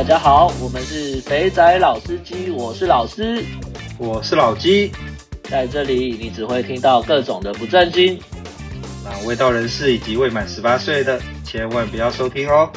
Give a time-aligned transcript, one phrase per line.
[0.00, 3.44] 大家好，我们是肥仔老司机，我是老师，
[3.98, 4.90] 我是老鸡，
[5.42, 8.18] 在这里你只会听到各种的不正经，
[9.04, 12.72] 那未到人士以及未满十八岁的千万不要收听哦。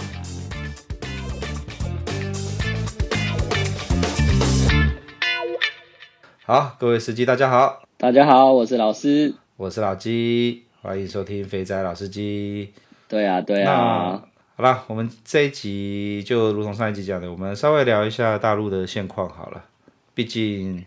[6.45, 12.73] 好，各位司机大家好，大家好，我是老师，我是老鸡，欢迎收听肥仔老司机。
[13.07, 14.23] 对啊，对啊。
[14.55, 19.63] 好了，我们这一集就如同上一集讲的，我们稍微聊一下大陆的现况好了。
[20.13, 20.85] 毕竟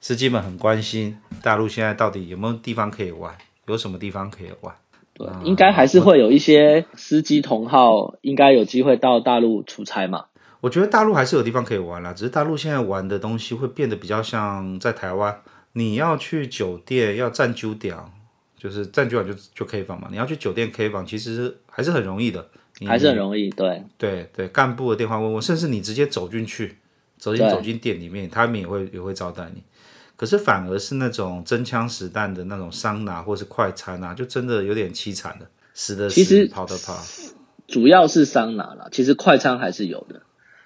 [0.00, 3.36] 司机们很关心大陆现在到底有没有地方可以玩，
[3.66, 4.72] 有什么地方可以玩。
[5.14, 10.26] 对，应该还是会有一些司机同号，应该有机会到大陆出差嘛。
[10.60, 15.40] 我觉得大陆还是有地方可以玩啦，只是大陆现在玩的东西会变得比较像在台湾，
[15.72, 17.96] 你要去酒店要占酒点，
[18.56, 20.06] 就是占酒点就就 K 房嘛。
[20.08, 22.46] 你要去酒店 K 房，其实还是很容易的。
[22.86, 26.76] 还是很容易，对对对，干部的电话问问，甚至你直接走进去，
[27.16, 29.62] 走进走进店里面，他们也会也会招待你。
[30.16, 36.96] 可是反而是那种真枪实弹的那种桑拿或是快餐啊，就真的有点凄惨的，死的死，跑的跑。
[37.66, 40.22] 主要是桑拿啦，其实快餐还是有的。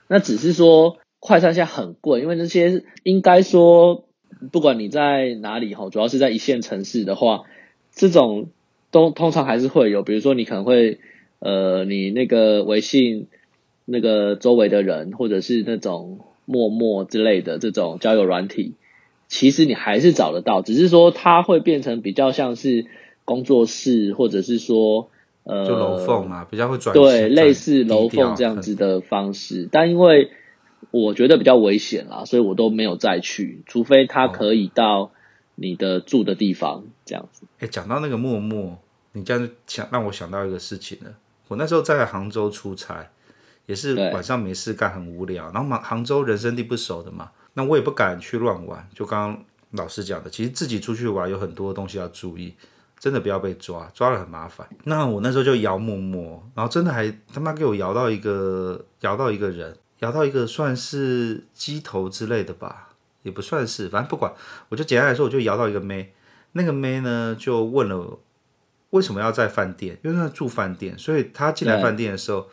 [0.08, 4.04] 那只是说快餐现在很贵，因为那些应该说，
[4.50, 7.44] 不管你在哪里哈，主要是在一线城市的话，
[7.94, 8.50] 这种
[8.90, 11.00] 都通常还是会有，比如说你可能会。
[11.44, 13.26] 呃，你那个微信
[13.84, 18.74] 那个周围的人，或者是那种陌陌之类的这种交友软体，
[19.26, 22.86] 其实你还是找得到，只是说它会变成比较像是
[23.24, 25.10] 工作室，或者是说
[25.42, 29.68] 呃，就楼凤嘛，比较会转对，类似楼凤这样子的方式。
[29.72, 30.30] 但因为
[30.92, 35.10] 我觉得比较危险啦，所以我都没有再去，除非他可以到
[35.56, 37.46] 你的住的地方这样子。
[37.58, 38.78] 哎、哦，讲到那个陌陌，
[39.12, 41.14] 你这样想让我想到一个事情了。
[41.52, 43.10] 我那时候在杭州出差，
[43.66, 45.50] 也是晚上没事干，很无聊。
[45.52, 48.88] 然后杭杭州人生地不熟的嘛，那我也不敢去乱玩。
[48.94, 52.54] 就刚刚老师讲的，其实自己出去玩有很多东西要注意，
[52.98, 54.66] 真的不要被抓，抓了很麻烦。
[54.84, 62.88] 那我那时候就摇陌陌，然后真的还他妈给我摇到一个，摇到一个人，摇到一个算是鸡头之类的吧，
[63.22, 64.32] 也不算是，反正不管。
[64.70, 66.14] 我就简单来说，我就摇到一个妹，
[66.52, 68.18] 那个妹呢就问了。
[68.92, 69.98] 为什么要在饭店？
[70.04, 72.46] 因为他住饭店，所以他进来饭店的时候，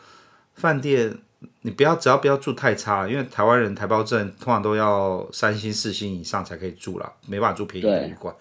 [0.54, 1.14] 饭店
[1.62, 8.34] 你不要只要不要住太差，因为台湾人台胞证通常都要三星四星以上才可以住了，没办法住便宜的旅馆。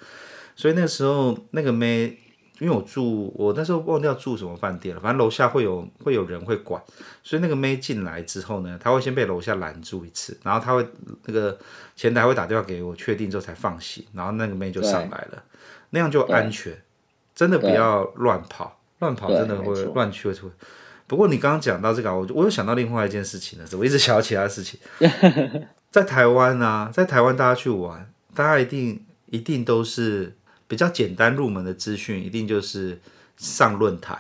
[0.56, 2.18] 所以那个时候那个妹，
[2.60, 6.82] 因为我住我那时候忘掉住什么饭店了，反正楼下会有会有人会管，
[7.22, 10.88] 所以那个妹进来之后呢，他会先被楼下拦住一次，然后他会
[11.26, 11.58] 那个
[11.98, 15.44] 前台会打电话给我确定之后才放行，然后那个妹就上来了，
[15.90, 16.74] 那样就安全。
[17.40, 20.52] 真的不要乱跑，乱跑真的会乱去会出。
[21.08, 24.78] 不过你刚刚讲到这个，我我又想到另外一件事情了，我一直想到其他事情。
[25.90, 30.36] 在台湾啊，在台湾大家去玩，大家一定一定都是
[30.68, 33.00] 比较简单入门的资讯，一定就是
[33.38, 34.20] 上论坛，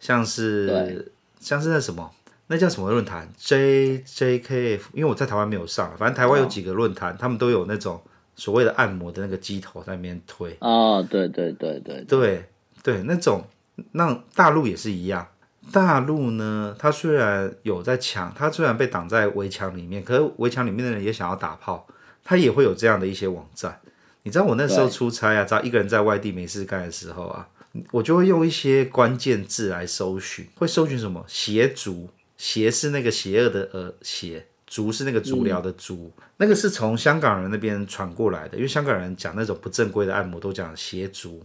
[0.00, 2.10] 像是像是那什么，
[2.48, 8.02] 那叫什么论坛？J J K F，因为我在台湾没有上，反正台湾有几个论坛，他们都有那种。
[8.38, 12.48] 所谓的按摩的那个机头在那边推哦，对对对对对
[12.84, 13.44] 对，那种
[13.92, 15.26] 那大陆也是一样。
[15.72, 21.86] 大陆呢，它虽然有在抢，它虽然被挡在围墙里面，可是围墙里面的人也想要打炮，
[22.22, 23.80] 它也会有这样的一些网站。
[24.22, 27.48] 你知道我那时候出差啊，只要一个人在外地没事干的时候啊，
[27.90, 31.24] 我就会用一些关键字来搜寻，会搜寻什么？
[31.26, 34.46] 邪族，邪是那个邪恶的呃邪。
[34.68, 41.42] 足是那个足疗的足，嗯，那个是从香港人那边传过来的，因为香港人讲那种不正规的按摩都讲斜足，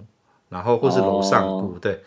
[0.50, 2.04] 然后或是楼上骨，哦，对，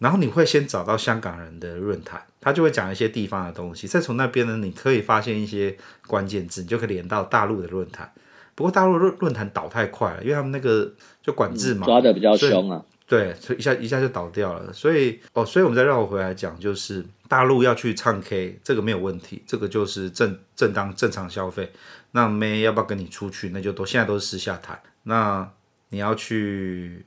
[0.00, 5.76] 然后你会先找到香港人的论坛，他就会讲一些地方的东西，再从那边呢，你可以发现一些
[6.06, 8.12] 关键字，你就可以连到大陆的论坛。
[8.54, 10.92] 不过大陆论论坛倒太快了，因为他们那个
[11.22, 12.82] 就管制嘛，抓的比较凶啊。
[13.06, 21.70] 对，所以一下一下就倒掉了，所以哦，所以我们再绕回来讲，就是大陆要去唱 K，这个没有问题，这个就是正正当正常消费。
[22.12, 24.80] 那妹要不要跟你出去，那就都现在都是私下谈。
[25.04, 25.48] 那
[25.90, 27.04] 你要去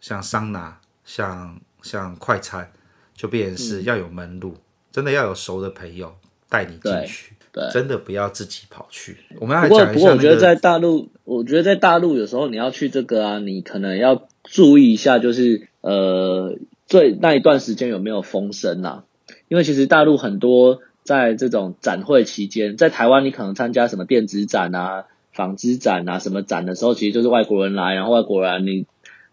[0.00, 2.70] 像桑拿、像像快餐，
[3.14, 4.60] 就变成是要有门路，嗯，
[4.92, 6.14] 真的要有熟的朋友
[6.48, 9.16] 带你进去，对，真的不要自己跑去。
[9.38, 14.26] 我们要来讲一下，那个，不过，不过我觉得在大陆，我觉得在大陆有时候你要去这个啊，你可能要。
[14.42, 16.56] 注意一下，就是呃，
[16.86, 19.04] 最那一段时间有没有风声啊？
[19.50, 28.86] 因为其实大陆很多在这种展会期间，在台湾你可能参加什么电子展啊、纺织展啊什么展的时候，其实就是外国人来，然后外国人你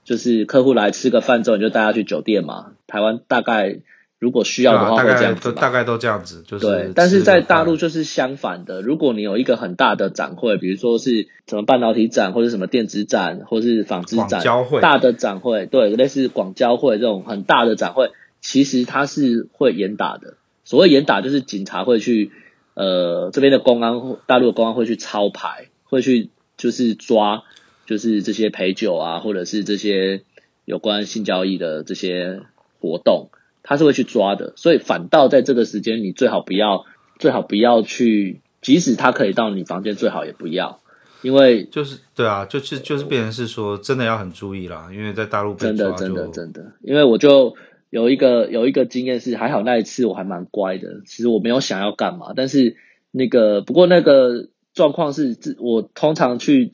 [0.03, 2.71] 就是客户来吃个饭之后，你就带他去酒店嘛。
[2.87, 3.77] 台湾大概
[4.17, 6.91] 如果需要的话会这样子，啊、大概都这样子，就是对。
[6.95, 18.09] 但是在大陆就是相反的，如果你有一个很大的展会，比如说是什么半导体展，或者什么电子展，或是纺织展，交会大的展会，对，类似广交会这种很大的展会，
[18.47, 20.35] 其实他是会严打的。
[20.63, 22.31] 所谓严打，就是警察会去，
[22.75, 27.43] 呃，这边的公安，大陆的公安会去抄牌，会去就是抓，
[27.85, 30.21] 就是这些陪酒啊，或者是这些
[30.63, 32.39] 有关性交易的这些
[32.79, 33.31] 活动。
[33.63, 36.85] 他是会去抓的，所以反倒在这个时间，你最好不要，
[37.19, 40.79] 最好不要去，即使他可以到你房间，最好也不要，
[41.21, 47.57] 因为就是对啊，就是就是变成是说，真的要很注意啦，因为在大陆真的真的真的，因为我就
[47.89, 52.75] 有一个有一个经验是，还好那一次我还蛮乖的，其实我没有想要干嘛，但是
[53.11, 56.73] 那个不过那个状况是，我通常去。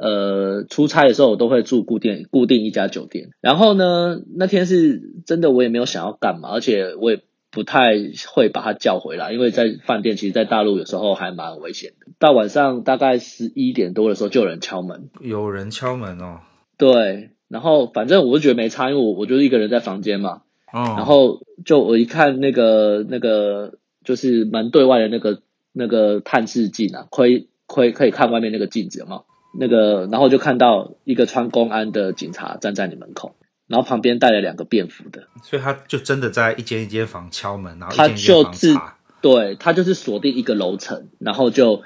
[0.00, 3.30] 呃，出差的时候我都会住固定固定一家酒店。
[3.40, 7.20] 然后呢，那天是真的我也没有想要干嘛，而且我也
[7.50, 7.94] 不太
[8.32, 12.12] 会把他叫回来，因为在饭店，其实，在大陆有时候还蛮危险的。
[12.20, 15.10] 到晚上大概十一点多的时候，就有人敲门。
[15.20, 16.42] 有人敲门哦。
[16.76, 20.42] 对，然后反正我就觉得没差，因为我我就是一个人在房间嘛。
[20.72, 20.94] 哦。
[20.96, 25.42] 然后就我一看那个那个就是门对外的那个
[25.72, 29.24] 那个探视镜啊，可以可以可以看外面那个镜子有没有？
[29.58, 33.34] 那个，然后就看到一个穿公安的警察站在你门口，
[33.66, 38.74] 然后旁边带了两个便服的，所以他就真的在一间一间房敲门，然后他就是
[39.22, 41.82] 对他就是锁定一个楼层，然后就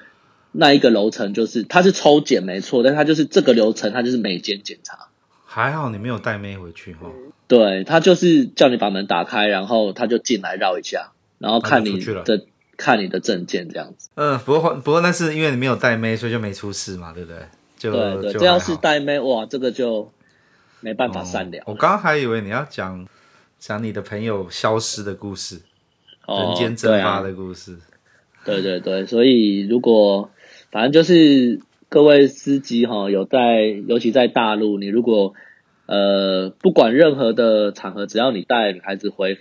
[0.51, 5.09] 那一个楼层就是他是抽检没错，但他就是这个流程，他就是每间检查。
[5.53, 7.11] 还好你没有带妹回去哈。
[7.47, 12.47] 对，他就是叫你把门打开，然后他就进来绕一下，然后看你的。
[12.75, 17.39] 看你的证件这样子，嗯，不过不过那是因为你没有带妹，所以就没出事嘛，对不对？
[17.79, 20.11] 就对对，这要是带妹，哇，这个就
[20.81, 21.63] 没办法善良。
[21.65, 23.07] 哦，我刚刚还以为你要讲
[23.61, 25.61] 讲你的朋友消失的故事，
[26.27, 27.77] 哦，人间蒸发的故事。
[28.45, 30.31] 对，啊，对对对，所以如果
[30.73, 31.61] 反正就是
[31.93, 35.35] 各位司机哈，有在，尤其在大陆，你如果
[35.85, 39.41] 呃不管任何的场合，只要你带女孩子回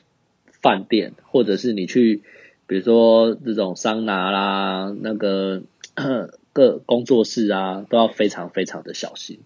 [0.61, 2.23] 饭店，或者是你去。
[2.67, 5.63] 比如说这种桑拿啦，那个
[6.53, 9.39] 各工作室啊，都要非常非常的小心，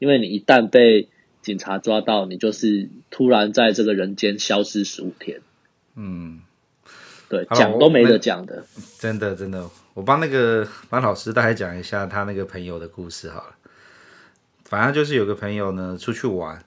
[0.00, 1.08] 因为你一旦被
[1.40, 5.40] 警察抓到，你就是突然在这个人间消失十五天。
[5.94, 6.40] 嗯，
[7.34, 8.64] 对，讲都没得讲的。
[8.98, 13.54] 真的真的，我帮那个帮老师大概讲一下他那个朋友的故事好了。
[14.64, 16.64] 反正就是有个朋友呢出去玩，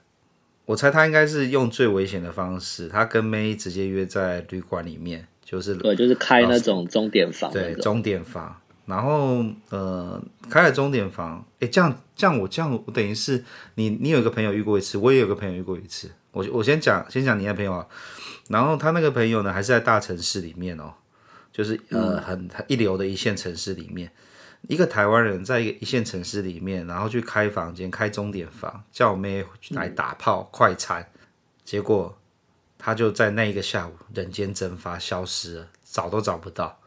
[0.66, 5.26] 我猜他应该是用最危险的方式，他跟妹直接约在旅馆里面。
[5.50, 8.54] 就是对，就是开那种钟点房，对，钟点房。
[8.84, 13.42] 然后呃，开了钟点房，哎，这样这样我这样我等于是
[13.76, 16.10] 你你有一个朋友遇过一次，我也有个朋友遇过一次。
[16.38, 17.86] 我我先讲先讲你的朋友啊，
[18.48, 20.94] 然后他那个朋友呢还是在大城市里面哦，
[21.50, 24.10] 就是呃很很一流的一线城市里面，
[24.68, 31.04] 一个台湾人在一个一线城市里面，然后去开房间开钟点房，叫妹来打炮快餐，
[31.64, 32.14] 结果。
[32.80, 36.78] 他就在那一个下午人间蒸发，消失了，找都找不到。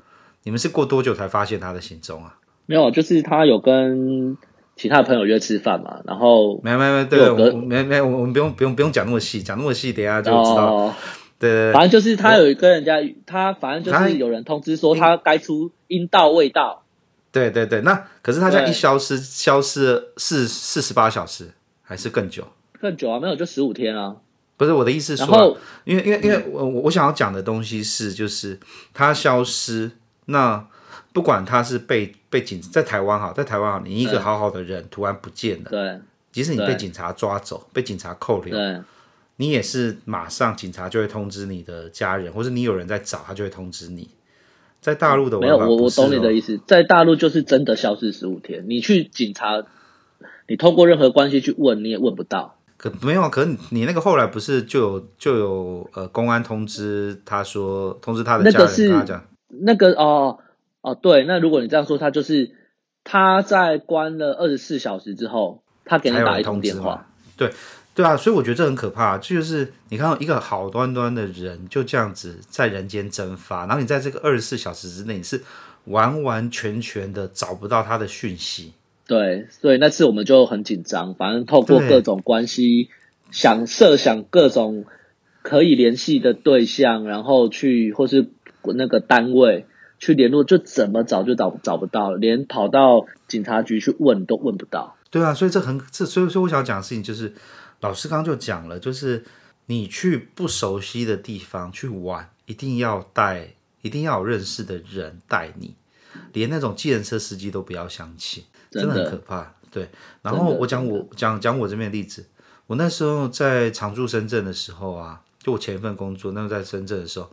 [0.43, 2.37] 你们是过多久才发现他的行踪啊？
[2.65, 4.37] 没有，就是他有跟
[4.75, 10.73] 其他朋友约吃饭嘛，然后没没没，对，我没没，我们不用不用不用讲那么细，讲那么细，等一下就知道。
[10.73, 10.93] 哦、
[11.37, 16.83] 对，反正就是他有跟人家，他反正就是有人通知说他该出阴道味道。
[17.31, 22.45] 对对对，那可是他这样一消失，消失了四四十八小时还是更久？
[22.79, 24.15] 更久啊，没有就十五天啊。
[24.57, 28.59] 不是我的意思是说，因为因为因为我我想要讲的东西是，就是
[28.93, 29.91] 他消失，
[30.25, 30.67] 那
[31.13, 35.99] 不管他是被被警在台湾哈，在台湾哈，你一个好好的人突然不见了，对，
[36.31, 38.81] 即使你被警察抓走，被警察扣留，对，
[39.37, 44.09] 你也是马上警察就会通知你的家人，或是你有人在找他就会通知你。
[44.79, 49.63] 在大陆的没有我我懂你的意思，在大陆就是真的消失十五天，你去警察，
[50.47, 52.57] 你通过任何关系去问你也问不到。
[52.77, 53.29] 可没有啊？
[53.29, 60.39] 可是你那个后来不是就有就有呃公安通知他说通知他的家人跟他讲那个哦
[60.81, 62.51] 哦对，那如果你这样说，他就是
[63.03, 67.07] 他在关了二十四小时之后，他给你打一通电话，
[67.37, 67.51] 对
[67.93, 75.41] 对啊，所以我觉得这很可怕，就是你看到一个好端端的人就这样子在人间蒸发，然后你在这个二十四小时之内你是
[75.85, 78.73] 完完全全的找不到他的讯息。
[79.07, 82.89] 对，所以那次我们就很紧张，反正透过各种关系，
[83.29, 84.85] 想设想各种
[85.41, 88.29] 可以联系的对象，然后去或是
[88.63, 89.65] 那个单位
[90.01, 94.97] 去联络，就怎么找就找找不到，连跑到警察局去问都问不到。
[95.11, 97.31] 对啊，所以这很这，所以所以我想讲的事情就是，
[97.81, 99.23] 老师刚刚就讲了，就是
[99.67, 103.53] 你去不熟悉的地方去玩，一定要带，
[103.83, 105.75] 一定要有认识的人带你，
[106.33, 109.53] 连那种计程车司机都不要相信，真的，真的很可怕。
[109.69, 109.87] 对，
[110.23, 112.25] 然后我讲我讲讲我这边的例子，
[112.65, 117.29] 我那时候在常驻深圳的时候啊，就我前一份工作，那时候在深圳的时候，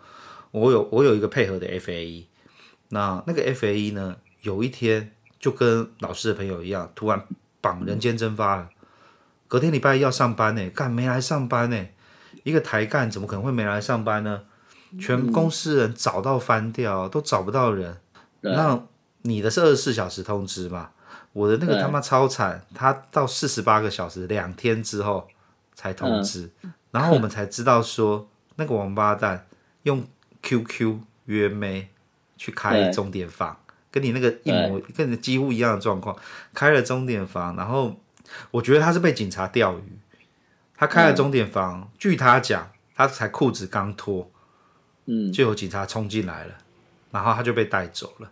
[0.51, 2.25] 我有我有一个配合的 FAE，
[2.89, 7.23] 那那个 FAE 呢，有一天就跟老师的朋友一样，突然
[7.61, 8.69] 绑人间蒸发了，
[9.47, 11.87] 隔天礼拜一要上班呢，干没来上班呢，
[12.43, 14.43] 一个台干怎么可能会没来上班呢？
[14.99, 17.99] 全公司人找到翻掉，都找不到人，
[18.41, 18.83] 那
[19.21, 20.91] 你的是二十四小时通知嘛？
[21.35, 25.29] 我的那个他妈超惨，他到四十八个小时两天之后
[25.75, 28.27] 才通知，嗯、然后我们才知道说
[28.57, 29.47] 那个王八蛋
[29.83, 30.07] 用
[30.43, 31.91] QQ 约妹
[32.39, 33.55] 去开钟点房，
[33.91, 36.17] 跟你那个一模跟你几乎一样的状况，
[36.55, 38.01] 开了钟点房，然后
[38.51, 39.99] 我觉得他是被警察钓鱼，
[40.75, 44.31] 他开了钟点房，嗯、据他讲，他才裤子刚脱，
[45.05, 46.55] 嗯，就有警察冲进来了，
[47.11, 48.31] 然后他就被带走了，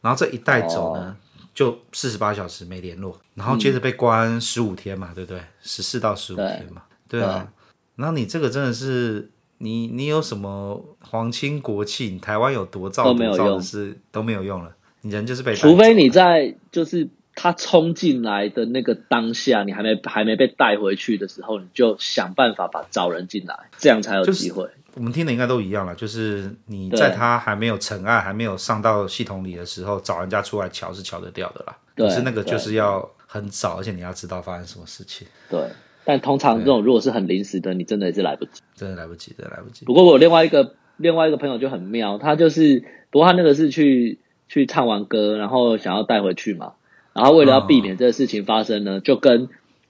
[0.00, 1.02] 然后这一带走呢。
[1.02, 1.28] 哦。
[1.54, 5.42] 就四十八小时没联络，然后接着被关十五天嘛，嗯、对不对？
[5.60, 7.46] 十四到十五天嘛，对，对啊。
[7.96, 9.30] 然后你这个真的是
[9.62, 12.18] 你，你有什么皇亲国戚？
[12.18, 15.54] 台湾有多造多造的事都没有用了，你人就是被。
[15.54, 24.64] 除非你在就是他冲进来的那个当下，你还没还没被带回去的时候，你就想办法把找人进来，这样才有机会。
[24.64, 31.76] 就是我们听的应该都一样了，就是你在他还没有成案、还没有上到系统里的时候，找人家出来瞧是瞧得掉的啦。
[31.96, 35.26] 可是那个就是要很早，而且你要知道发生什么事情。
[35.48, 35.60] 对，
[36.04, 39.84] 但通常这种如果是很临时的，你真的也是来不及，真的来不及，真的来不及。
[39.84, 44.18] 不过我另外一个另外一个朋友就很妙，他就是不过他那个是去
[44.48, 46.74] 去唱完歌，然后想要带回去嘛，
[47.12, 49.48] 然后为了要避免这个事情发生呢，哦、就跟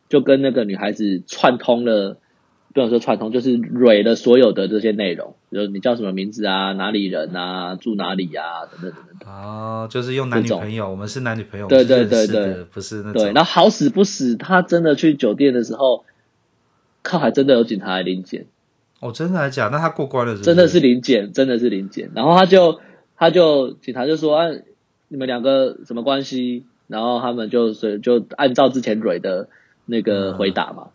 [0.09, 2.19] 就跟那个女孩子串通了。
[2.75, 9.29] 不能说串通，就是蕊了所有的这些内容，比如你叫什么名字啊，哪里人啊，住哪里啊，等等等等。
[9.29, 13.13] 哦，就是用男女朋友，我们是男女朋友，对对对对，不是那种。
[13.13, 16.05] 对，然后好死不死，他真的去酒店的时候，
[17.03, 18.47] 靠，还真的有警察来临检。
[19.01, 19.69] 哦，真的还假？
[19.71, 20.47] 那他过关了是不是？
[20.47, 22.11] 真的是临检，真的是临检。
[22.15, 22.81] 然后他就
[23.17, 24.47] 他就警察就说：“啊，
[25.09, 29.49] 你们两个什么关系？”然后他们就就按照之前蕊的
[29.85, 30.89] 那个回答嘛，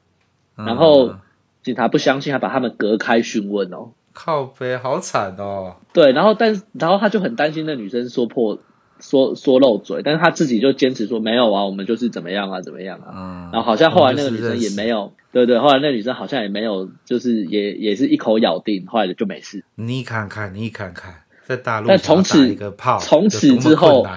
[0.57, 1.09] 嗯、然后。
[1.09, 1.19] 嗯
[1.67, 3.91] 警察不相信，还把他们隔开询问哦。
[4.13, 5.75] 靠背，好惨哦。
[5.91, 8.59] 对，然后但然后他就很担心那女生说破
[9.01, 13.11] 说说漏嘴，但是他自己就坚持说没有啊，我们就是怎么样啊，怎么样啊。
[13.13, 13.49] 嗯。
[13.51, 19.65] 然后好像后来那个女生也没有，对对，后来那个女生好像也没有，就是也也是一口咬定，后来就没事。
[19.75, 24.07] 你看看，你看看，在大陆，但从此一个炮从此之后，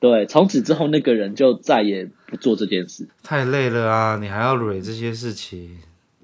[0.00, 3.08] 对，从此之后那个人就再也不做这件事。
[3.22, 5.78] 太累了啊，你还要蕊这些事情。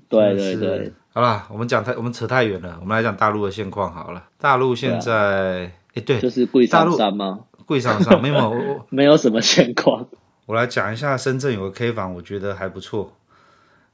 [0.08, 4.24] 对对对，好了，我们讲太，我们扯太远了，我们来讲大陆的现况好了。
[4.38, 7.40] 大陆现在，哎，对，就是贵上山吗？
[7.66, 10.06] 贵上山 没有，没有什么现况。
[10.46, 13.14] 我来讲一下，深圳有个 K 房，我觉得还不错。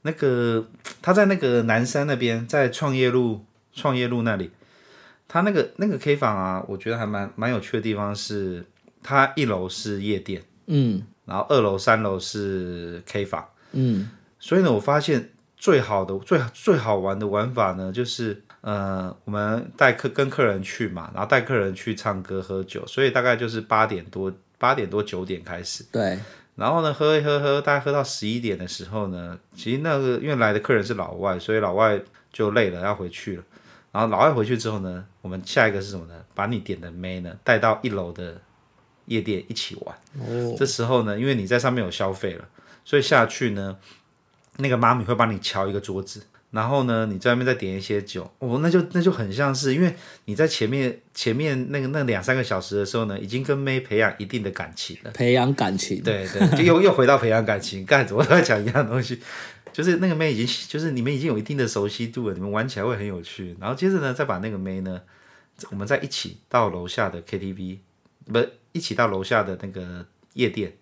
[0.02, 0.64] 那个
[1.02, 4.52] 他在那个南山那边，在创业路创业路那里，
[5.26, 8.64] 他那个那个 K 房啊，我觉得还蛮蛮有趣的地方是，
[9.02, 15.30] 他一楼是夜店，嗯，然后二楼三楼是 K 房，嗯，所以呢，我发现。
[15.64, 25.82] 最好的、最最好玩的玩法呢，就是呃，我们带客跟客人去嘛，然后带客人去唱歌喝酒，所以大概就是八点多、八点多九点开始。
[25.90, 26.18] 对。
[26.56, 31.98] 然后呢，喝一喝喝，大概喝到十一点的时候呢，其实那个因为来的客人是老外，所以老外
[32.30, 33.42] 就累了要回去了。
[33.90, 36.14] 然后老外回去之后呢，我们下一个是什么呢？
[36.34, 38.38] 把你点的妹呢带到一楼的
[39.06, 39.96] 夜店一起玩。
[40.20, 40.54] 哦。
[40.58, 42.44] 这时候呢，因为你在上面有消费了，
[42.84, 43.78] 所以下去呢。
[44.56, 49.94] 那个妈咪会帮你敲一个桌子，然后呢，你在外面再点一些酒，哦，那就那就很像是，因为
[50.26, 55.10] 你在前面前面那个那两三个小时的时候呢，已经跟妹培养一定的感情了。
[55.10, 59.20] 培养感情，对对，就又又回到培养感情，干什么都在讲一样东西，
[59.72, 63.56] 就是那个妹已经就是你们已经有一定的熟悉度了，你们玩起来会很有趣。
[63.58, 65.00] 然后接着呢，再把那个妹呢，
[65.70, 67.78] 我们再一起到楼下的 KTV，
[68.26, 70.72] 不，一起到楼下的那个夜店，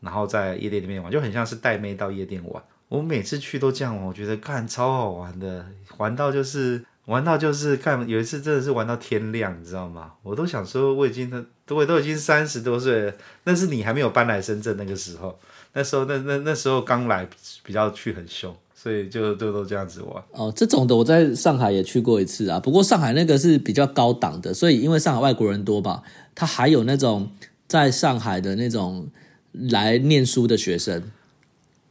[0.00, 2.60] 然后在夜店里面玩，就很像是带妹到夜店玩。
[2.90, 5.64] 我每次去都这样，我觉得看超好玩的，
[5.96, 10.12] 玩到就是玩到就是看，有一次真的是玩到天亮，你知道吗？
[10.24, 11.30] 我都想说，我已经
[11.64, 15.38] 都我都已经三十多岁了，那是你还没有搬来深圳那个时候，
[15.72, 17.28] 那时候那那那时候刚来
[17.62, 20.20] 比较去很凶，所以就就都这样子玩。
[20.32, 26.02] 哦，这种的我在上海也去过一次啊，不过上海那个是比较高档的，所以因为上海外国人多吧，
[26.34, 27.30] 他还有那种
[27.68, 29.08] 在上海的那种
[29.52, 31.00] 来念书的学生。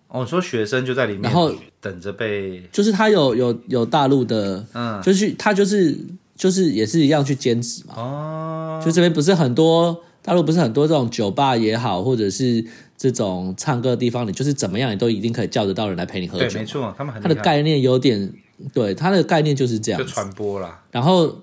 [0.09, 5.95] 哦，说学生就在里面，然后等着被，就是他有有有大陆的，嗯，就是他就是
[6.35, 7.93] 就是也是一样去兼职嘛。
[7.95, 12.65] 哦，就这边不是很多大陆不是很多这种酒吧也好，或者是
[12.97, 16.49] 这种唱歌的地方，你就是怎么样，你都一定可以叫得到人来陪你喝酒。
[16.49, 18.33] 对，没错，他们很他的概念有点，
[18.73, 20.81] 对，他的概念就是这样，就传播啦。
[20.91, 21.39] 然后，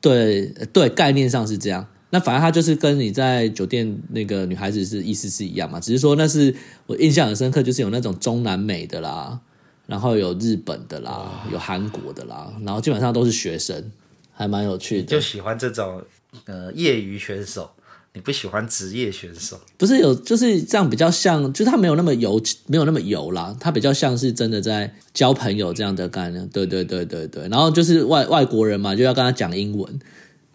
[0.00, 1.86] 对对，概念上是这样。
[2.10, 6.54] 那反正他就是跟你在酒店那个女孩子是意思是一样嘛，只是说那是
[6.86, 9.38] 我印象很深刻，就是有那种中南美的啦，
[9.86, 13.90] 然后有日本的啦，有韩国的啦，然后基本上都是学生，
[14.32, 15.02] 还蛮有趣的。
[15.02, 16.02] 就喜欢这种
[16.46, 17.70] 呃业余选手，
[18.14, 19.60] 你不喜欢职业选手？
[19.76, 26.48] 不是有就是这样比较像，就是他没有那么油，没有那么油啦，他比较像是真的在交朋友这样的概念。
[26.48, 29.98] 对对对对对，然后就是外外国人嘛，就要跟他讲英文，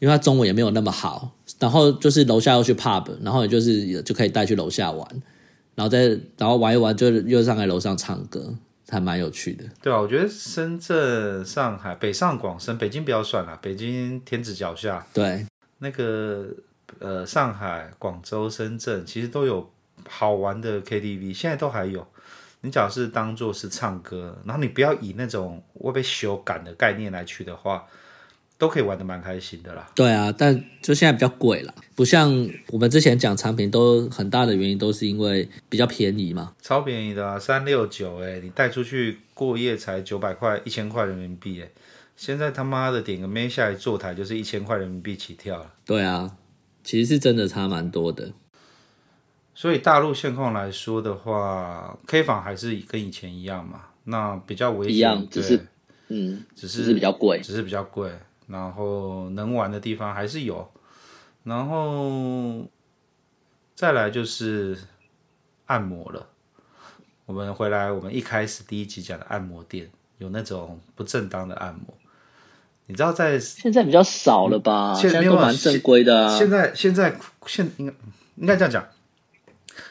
[0.04, 1.32] 因为他中文也没有那么好。
[1.60, 5.08] 然后就是楼下要去 pub，然后也就是就可以带去楼下玩，
[5.76, 8.54] 然后再然后玩一玩，就又上来楼上唱歌，
[8.90, 9.64] 还蛮有趣的。
[9.82, 15.08] 对啊，我觉得深圳、上海、北上广深，北京不要算了，北京天子脚下。
[15.14, 16.48] 对，那个
[17.00, 19.72] 呃，上海、广州、深圳其实都有
[20.10, 22.06] 好玩的 KTV，现在都还有。
[22.60, 27.86] 你只要是当做是唱歌，然后你不要以那种会被修改的概念来去的话。
[28.64, 29.86] 都可以玩的蛮开心的啦。
[29.94, 32.32] 对啊，但就现在比较贵了，不像
[32.70, 41.68] 我们之前讲产品都很大的原因都是因为比较便宜嘛，超便宜的啊，三六九哎，你带出去过夜才九百块，一千块人民币哎，
[42.16, 45.70] 现在他妈的点个妹下来坐台就是一千块人民币起跳了。
[45.86, 46.38] 对啊，
[46.86, 48.32] 其实是真的差蛮多的。
[49.54, 55.60] 所以大陆现况来说的话，K 房还是跟以前一样嘛，那比较危险，一样，只是
[56.08, 58.10] 嗯，只是，只是比较贵，只是比较贵。
[58.48, 60.72] 然后能玩的地方还是有，
[61.44, 62.66] 然后
[63.74, 64.78] 再来就是
[65.66, 66.28] 按摩了。
[67.26, 71.98] 我们回来，我们一开始第一集讲的按摩店有那种不正当的按摩，
[72.88, 74.94] 你知道在现在比较少了吧？
[74.94, 76.38] 现在都蛮正规的啊。
[76.38, 77.94] 现在现在现应该
[78.36, 78.86] 应该这样讲，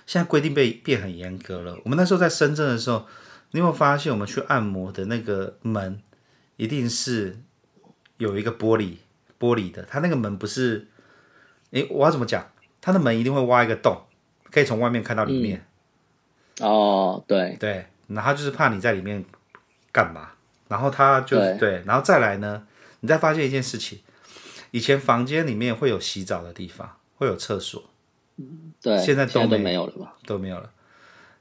[0.07, 1.79] 现在规定被变很严格了。
[1.85, 3.07] 我们那时候在深圳的时候，
[3.53, 6.01] 你有没有发现我们去按摩的那个门
[6.59, 7.39] 一定是？
[8.19, 8.97] 有一个玻璃
[9.39, 10.87] 玻璃的，它那个门不是，
[11.71, 12.47] 诶，我要怎么讲？
[12.81, 14.03] 它的门一定会挖一个洞，
[14.51, 15.65] 可以从外面看到里面。
[16.61, 19.25] 嗯、哦，对对，然后就是怕你在里面
[19.93, 20.33] 干嘛，
[20.69, 22.67] 然后他就对，对，然后再来呢，
[23.01, 24.01] 你再发现一件事情，
[24.73, 27.83] 以前房间里面会有洗澡的地方，会有厕所，
[28.81, 30.17] 对，现在都没，现在都没有了吧？
[30.27, 30.71] 都没有了。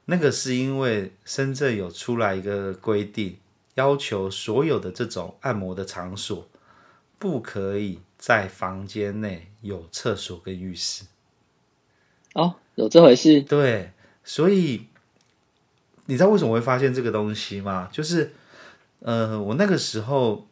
[0.04, 3.38] 那个是因为深圳有出来一个规定，
[3.74, 6.48] 要求所有的这种按摩的场所。
[7.22, 11.04] 不可以在房间内有厕所跟浴室。
[12.34, 13.42] 哦，有这回事？
[13.42, 13.92] 对，
[14.24, 14.88] 所以
[16.06, 17.88] 你知道为什么会发现这个东西吗？
[17.92, 18.32] 就是，
[18.98, 20.48] 呃，我那个时候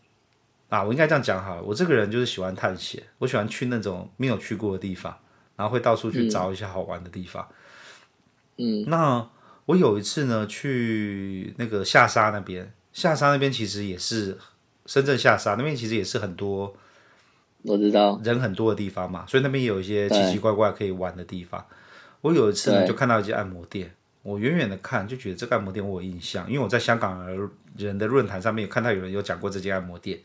[0.68, 1.62] 啊，我应该这样讲好了。
[1.64, 5.18] 我这个人就是喜欢探险，我喜欢去那种没有去过的地方，
[5.56, 7.48] 然后会到处去找一些好玩的地方。
[8.58, 9.28] 嗯，那
[9.66, 14.38] 我有一次呢，去那个下沙那边，下沙那边其实也是。
[14.90, 16.74] 深圳下沙那边其实也是很多，
[17.62, 21.64] 我知道人很多的地方嘛，所以那边也有一些奇奇怪怪可以玩的地方。
[22.22, 27.24] 我有一次呢，就看到一间按摩店，我远远的看就觉得这个按摩店我有印象，因为我在香港
[27.76, 30.18] 人的论坛上面有看到有人有讲过这间按摩店，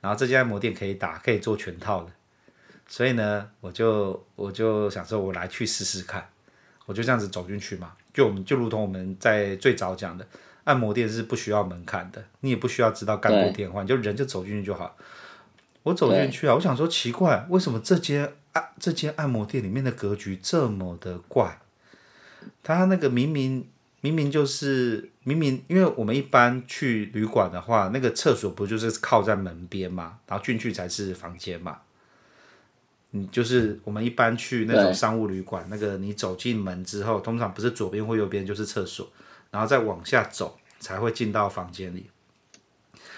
[0.00, 2.10] 然后这间按摩店可以打，可以做全套的，
[2.88, 6.26] 所以呢，我就我就想说，我来去试试看，
[6.86, 10.26] 我就这样子走进去嘛，就我们就如同我们在最早讲的。
[10.66, 14.96] 按摩店是不需要门槛的，你也不需要知道干部电话，你就人就走进去就好。
[15.84, 21.60] 我走进去啊，我想说奇怪，为什么这间按这间按摩店里面的格局这么的怪？
[22.64, 23.68] 他那个明明
[24.00, 31.78] 明明就是明明，因为我们一般去旅馆的话，那个厕所不就是靠在门边嘛，然后进去才是房间嘛。
[33.12, 39.08] 嗯，就是我们一般去那种商务旅馆，那个你走进门之后，通常不是左边或右边就是厕所。
[39.50, 42.10] 然后再往下走，才会进到房间里。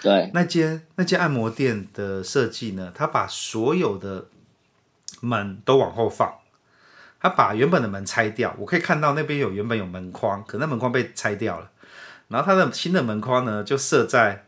[0.01, 4.27] 对，那间那间按摩店的设计呢，他把所有的
[5.19, 6.33] 门都往后放，
[7.19, 8.55] 他把原本的门拆掉。
[8.57, 11.69] 我可以看到那边有原本有门框，可那门框被拆掉了。
[12.29, 14.45] 然后他的新的门框呢，就设在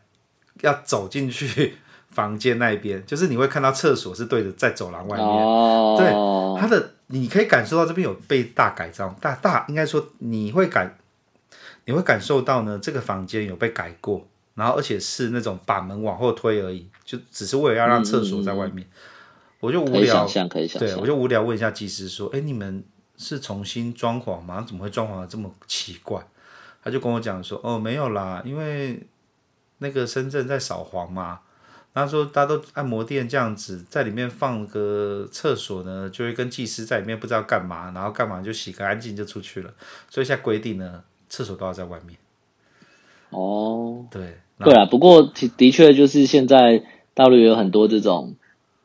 [0.62, 1.76] 要走进去
[2.12, 5.28] 房间那边，就是你会看到厕所是对着在走廊外面。
[5.28, 10.96] 哦，对，他的你可以感受到这边有被大改造，大大应该说你会感。
[11.86, 18.88] 你会感受到呢，这个房间有被改过，然后而且是那种把门往后推而已，就只是为了要让厕所在外面。
[18.88, 18.94] 嗯、
[19.62, 20.28] 我就无聊，
[20.80, 22.84] 对，我就无聊问一下技师说：“哎，你们
[23.18, 24.64] 是重新装潢吗？
[24.68, 26.26] 怎么会装潢的这么奇怪？”
[26.84, 29.08] 他就跟我讲说，哦，没有啦，因为
[29.78, 31.42] 那个深圳在扫黄嘛。
[31.94, 39.74] 他说大家都按摩店这样子，在里面放个厕所呢，就会跟技师在里面不知道干嘛，然后干嘛就洗个干净就出去了。
[40.10, 42.16] 所以现在规定呢，厕所都要在外面。
[43.32, 46.84] 哦，对，对啊，不过其的确就是现在
[47.16, 48.36] 大陆有很多这种。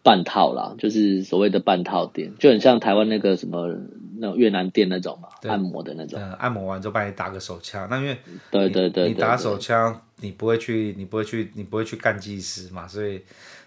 [0.06, 3.76] 半套啦，就是所谓的半套店，就很像台湾那个什么
[4.20, 6.20] 那种越南店那种嘛，按摩的那种。
[6.22, 8.16] 嗯，按摩完之后帮你打个手枪，那因为
[8.52, 13.20] 对对对，你打手枪，你不会去，你不会去，你不会去干技师嘛，所以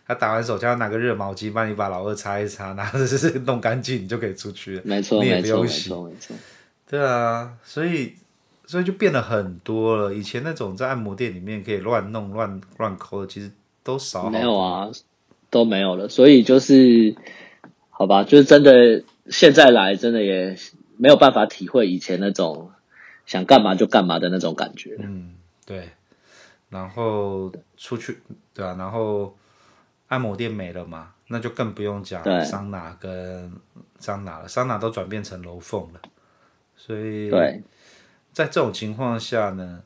[0.08, 4.82] 他打完手枪拿个热毛巾帮你把老二擦一擦，然后就是弄干净，你就可以出去了。
[4.86, 6.36] 没错，你也没错，没错，没错。
[6.90, 8.14] 对啊，所以
[8.70, 10.14] 所以就变了很多了。
[10.14, 13.50] 以前那种在按摩店里面可以乱弄乱乱抠的，其实
[13.84, 14.30] 都少。
[14.30, 14.92] 没有啊。
[15.50, 17.16] 都没有了，所以就是
[17.90, 20.56] 好吧，就是真的现在来，真的也
[20.98, 22.70] 没有办法体会以前那种
[23.26, 24.96] 想干嘛就干嘛的那种感觉。
[25.00, 25.34] 嗯，
[25.66, 25.90] 对。
[26.70, 28.20] 然后出去，
[28.54, 29.36] 对啊，然后
[30.10, 33.52] 按摩店没了嘛，那就更不用讲桑拿跟
[33.98, 36.00] 桑拿了，桑拿都转变成楼缝了。
[36.78, 37.60] 所以，对，
[38.32, 39.84] 在这种情况下呢，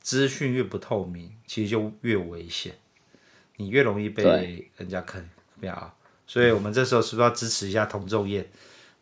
[0.00, 2.74] 资讯越不透明，其实就越危险。
[3.56, 4.24] 你越容易被
[4.76, 5.24] 人家坑，
[5.60, 5.94] 不要，
[6.26, 8.48] 所以我们这时候是不是要支持一下同众业？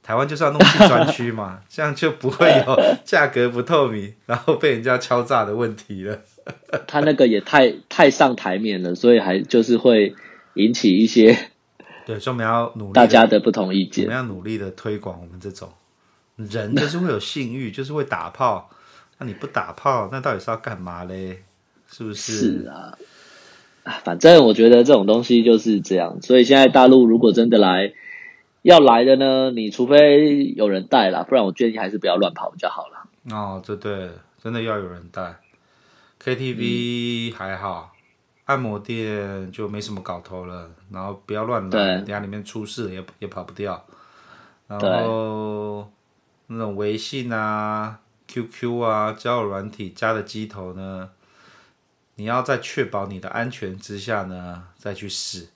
[0.03, 6.20] 台湾就是要弄去专区嘛， 这样就不会有 价格不透明，然后被人家敲诈的问题了。
[6.87, 10.14] 他那个也太太上台面了，所以还就是会
[10.55, 11.50] 引起一些
[12.05, 15.70] 对，所以我们要努力大家的不同意见，我们要努力的推广我们这种
[16.37, 18.68] 人，就是会有性欲，就是会打炮。
[19.20, 21.44] 那你不打炮，那到底是要干嘛嘞？
[21.88, 22.62] 是不是？
[22.62, 22.98] 是啊。
[24.04, 27.92] 反正我觉得这种东西就是这样，所以现在大陆如果真的来
[28.62, 33.06] 要来的呢，你除非有人带啦，不然我建议还是不要乱跑比较好啦。
[33.30, 34.11] 哦，这对，
[34.42, 35.37] 真的要有人带。
[36.22, 37.98] KTV 还好，嗯，
[38.44, 43.83] 按摩店就没什么搞头了，然后不要乱来，等下里面出事也也跑不掉。
[44.68, 45.90] 然后
[46.46, 47.98] 那种微信啊、
[48.31, 51.11] QQ 啊、交友软体加的机头呢，
[52.14, 55.49] 你要在确保你的安全之下呢，再去试，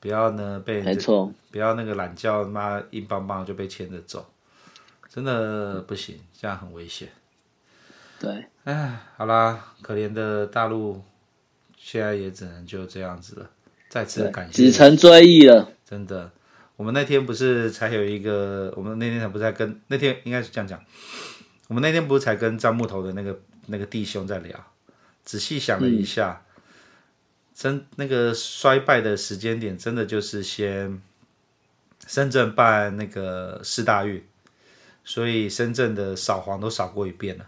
[0.00, 4.32] 不要呢被，没错，不要那个懒觉妈硬邦邦就被牵着走，
[5.10, 7.10] 真的不行，这样很危险。
[8.18, 11.02] 对，哎，好啦，可怜的大陆，
[11.76, 13.50] 现在也只能就这样子了。
[13.90, 15.70] 再次感谢，只成追忆了。
[15.84, 16.30] 真的，
[16.76, 20.82] 我们那天不是才有一个，我们那天才不是在跟那天应该是这样讲，
[21.68, 24.64] 我们那天不是才跟樟木头的那个那个弟兄在聊。
[25.24, 26.42] 仔细想了一下，
[27.54, 31.00] 真那个衰败的时间点，真的就是先
[32.06, 34.22] 深圳办那个四大运，
[35.02, 37.46] 所以深圳的扫黄都扫过一遍了，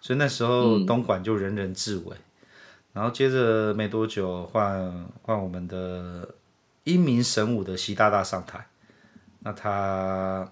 [0.00, 2.16] 所以那时候东莞就人人自危，
[2.92, 6.34] 然后接着没多久换换我们的
[6.82, 8.66] 英明神武的习大大上台，
[9.38, 10.50] 那他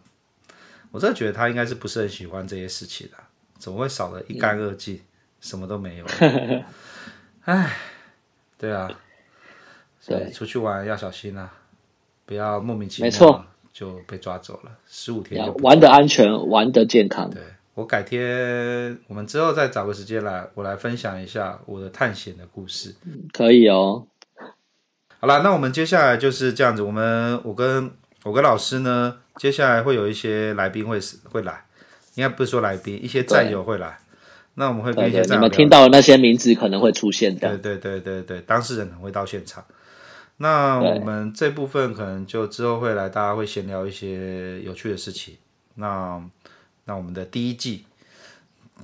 [0.91, 3.17] 我真的觉得他应该是不是很喜欢这些事情的，
[3.59, 4.95] 怎么会少得一干二净？
[4.97, 5.01] 嗯
[5.41, 6.05] 什么都没有，
[7.47, 7.73] 哎，
[8.59, 8.91] 对啊，
[9.99, 11.51] 所以出去玩要小心啊，
[12.27, 13.11] 不要莫名其妙
[13.73, 17.31] 就被抓走了，十五天玩的安全，玩的健康。
[17.31, 22.95] 对，我改天我们之后再找个时间来，我来分享一下我的探险的故事。
[23.33, 24.07] 可以哦。
[25.21, 27.91] 好了，那我们接下来就是这样子，我们我跟
[28.25, 31.65] 我跟老师呢，接下来会有一些来宾会会来，
[32.15, 33.99] 应该不是说来宾，一些战友会来。
[34.55, 39.65] 那我们会跟一些你们听到的那些名字可能会出现的，对对对对对，当事人可能会到现场。
[40.37, 45.37] 那我们这部分可能就之后会来，大家会闲聊一些有趣的事情。
[45.77, 46.23] 那
[46.85, 47.85] 那我们的第一季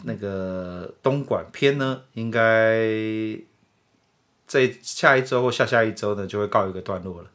[0.05, 2.87] 那个东莞篇呢，应该
[4.47, 7.29] 这下一周或下下一周呢就会告一个段落了。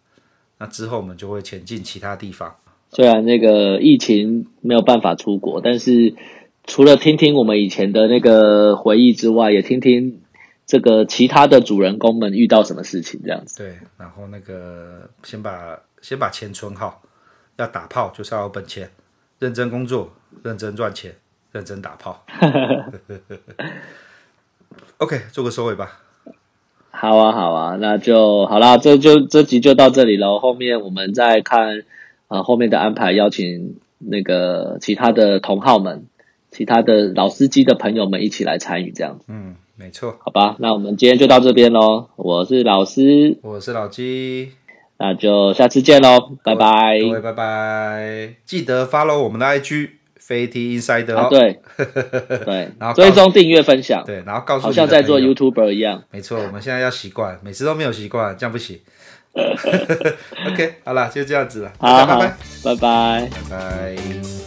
[0.61, 2.55] 那之后我们就会前进其他地方。
[2.91, 6.15] 虽然那个疫情没有办法出国，但是。
[6.63, 10.21] 除了听听我们以前的那个回忆之外，也听听
[10.67, 13.57] 这个其他的主人公们遇到什么事情，这样子。
[13.57, 17.01] 对，然后那个先把先把钱存好，
[17.57, 18.91] 要打炮就是要有本钱，
[19.39, 21.15] 认真工作，认真赚钱，
[21.51, 22.23] 认真打炮。
[24.97, 25.99] OK，做个收尾吧。
[26.91, 30.39] 好啊，好啊，那就好啦，这就这集就到这里了。
[30.39, 31.79] 后面我们再看
[32.27, 36.05] 啊、呃，后面的安排，邀请那个其他的同好们。
[36.51, 39.23] 其他的老司机的朋友们一起来参与，这样子。
[39.29, 40.17] 嗯，没错。
[40.19, 42.09] 好吧，那我们今天就到这边喽。
[42.17, 44.51] 我是老师，我是老鸡，
[44.97, 46.99] 那就下次见喽，拜拜。
[46.99, 50.00] 各位拜拜，记得 follow 我们的 IG。
[50.31, 51.59] FAT Insider 哦，对
[52.45, 58.79] 对，然后追踪订阅分享，对，然后告诉好像在做 YouTuber 一样，没错，我们现在要习惯，每次都没有习惯，这样不行。
[59.33, 63.57] OK，好了，就这样子了，好，拜拜，拜拜，拜
[63.95, 64.40] 拜。